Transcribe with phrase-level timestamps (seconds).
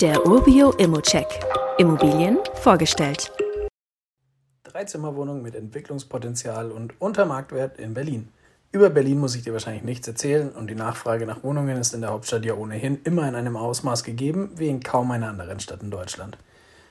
[0.00, 1.26] Der Urbio Immocheck.
[1.76, 3.32] Immobilien vorgestellt.
[4.62, 8.28] Dreizimmerwohnung mit Entwicklungspotenzial und Untermarktwert in Berlin.
[8.70, 12.02] Über Berlin muss ich dir wahrscheinlich nichts erzählen und die Nachfrage nach Wohnungen ist in
[12.02, 15.82] der Hauptstadt ja ohnehin immer in einem Ausmaß gegeben wie in kaum einer anderen Stadt
[15.82, 16.38] in Deutschland.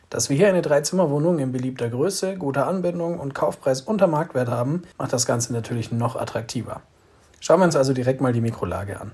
[0.10, 4.84] Dass wir hier eine Dreizimmerwohnung in beliebter Größe, guter Anbindung und Kaufpreis unter Marktwert haben,
[4.98, 6.82] macht das Ganze natürlich noch attraktiver.
[7.40, 9.14] Schauen wir uns also direkt mal die Mikrolage an.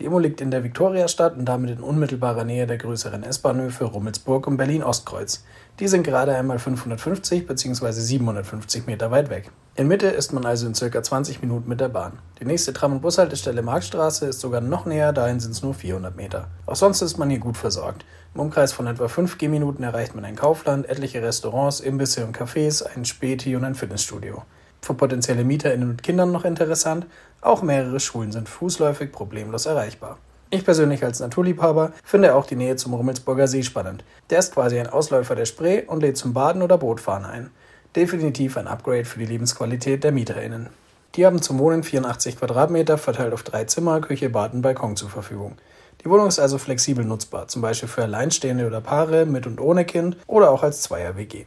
[0.00, 4.46] Die Immo liegt in der Viktoriastadt und damit in unmittelbarer Nähe der größeren S-Bahnhöfe Rummelsburg
[4.46, 5.44] und Berlin-Ostkreuz.
[5.78, 7.92] Die sind gerade einmal 550 bzw.
[7.92, 9.50] 750 Meter weit weg.
[9.74, 12.12] In Mitte ist man also in circa 20 Minuten mit der Bahn.
[12.40, 16.16] Die nächste Tram- und Bushaltestelle Marktstraße ist sogar noch näher, dahin sind es nur 400
[16.16, 16.48] Meter.
[16.64, 18.06] Auch sonst ist man hier gut versorgt.
[18.34, 22.82] Im Umkreis von etwa 5 Gehminuten erreicht man ein Kaufland, etliche Restaurants, Imbisse und Cafés,
[22.82, 24.44] ein Späti und ein Fitnessstudio.
[24.82, 27.06] Für potenzielle MieterInnen mit Kindern noch interessant,
[27.40, 30.18] auch mehrere Schulen sind fußläufig problemlos erreichbar.
[30.50, 34.04] Ich persönlich als Naturliebhaber finde auch die Nähe zum Rummelsburger See spannend.
[34.30, 37.50] Der ist quasi ein Ausläufer der Spree und lädt zum Baden oder Bootfahren ein.
[37.94, 40.68] Definitiv ein Upgrade für die Lebensqualität der MieterInnen.
[41.14, 45.08] Die haben zum Wohnen 84 Quadratmeter verteilt auf drei Zimmer, Küche, Bad und Balkon zur
[45.08, 45.56] Verfügung.
[46.04, 49.84] Die Wohnung ist also flexibel nutzbar, zum Beispiel für Alleinstehende oder Paare mit und ohne
[49.84, 51.46] Kind oder auch als Zweier-WG.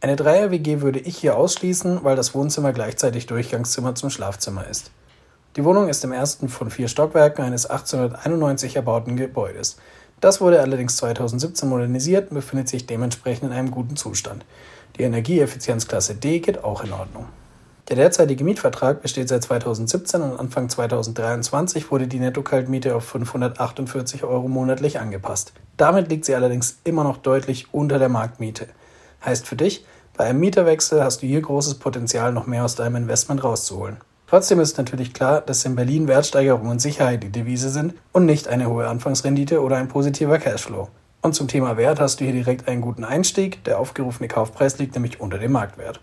[0.00, 4.90] Eine Dreier-WG würde ich hier ausschließen, weil das Wohnzimmer gleichzeitig Durchgangszimmer zum Schlafzimmer ist.
[5.58, 9.76] Die Wohnung ist im ersten von vier Stockwerken eines 1891 erbauten Gebäudes.
[10.20, 14.44] Das wurde allerdings 2017 modernisiert und befindet sich dementsprechend in einem guten Zustand.
[14.96, 17.26] Die Energieeffizienzklasse D geht auch in Ordnung.
[17.88, 24.46] Der derzeitige Mietvertrag besteht seit 2017 und Anfang 2023 wurde die Netto-Kaltmiete auf 548 Euro
[24.46, 25.54] monatlich angepasst.
[25.76, 28.68] Damit liegt sie allerdings immer noch deutlich unter der Marktmiete.
[29.24, 29.84] Heißt für dich,
[30.16, 33.96] bei einem Mieterwechsel hast du hier großes Potenzial, noch mehr aus deinem Investment rauszuholen.
[34.28, 38.46] Trotzdem ist natürlich klar, dass in Berlin Wertsteigerung und Sicherheit die Devise sind und nicht
[38.46, 40.88] eine hohe Anfangsrendite oder ein positiver Cashflow.
[41.22, 43.64] Und zum Thema Wert hast du hier direkt einen guten Einstieg.
[43.64, 46.00] Der aufgerufene Kaufpreis liegt nämlich unter dem Marktwert.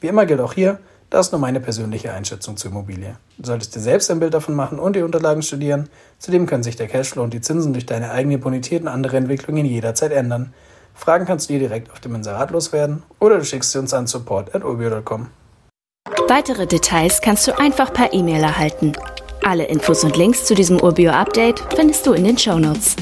[0.00, 3.16] Wie immer gilt auch hier, das ist nur meine persönliche Einschätzung zur Immobilie.
[3.38, 5.88] Du solltest dir selbst ein Bild davon machen und die Unterlagen studieren.
[6.18, 9.64] Zudem können sich der Cashflow und die Zinsen durch deine eigene Bonität und andere Entwicklungen
[9.64, 10.52] jederzeit ändern.
[10.94, 14.06] Fragen kannst du dir direkt auf dem Inserat loswerden oder du schickst sie uns an
[14.06, 15.28] support.urbio.com.
[16.28, 18.92] Weitere Details kannst du einfach per E-Mail erhalten.
[19.44, 22.96] Alle Infos und Links zu diesem Urbio-Update findest du in den Show Notes.